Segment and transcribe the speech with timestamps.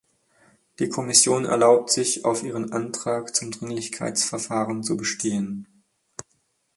[0.79, 5.67] Die Kommission erlaubt sich, auf ihrem Antrag zum Dringlichkeitsverfahren zu bestehen.